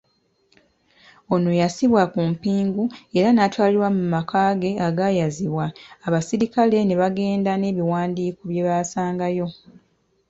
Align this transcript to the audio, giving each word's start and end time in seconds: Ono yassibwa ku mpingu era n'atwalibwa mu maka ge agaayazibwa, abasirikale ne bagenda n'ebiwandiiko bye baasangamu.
Ono 1.33 1.51
yassibwa 1.61 2.03
ku 2.13 2.19
mpingu 2.31 2.83
era 3.17 3.29
n'atwalibwa 3.33 3.89
mu 3.97 4.03
maka 4.13 4.39
ge 4.61 4.71
agaayazibwa, 4.87 5.65
abasirikale 6.05 6.77
ne 6.83 6.95
bagenda 7.01 7.51
n'ebiwandiiko 7.57 8.41
bye 8.51 8.63
baasangamu. 8.67 9.55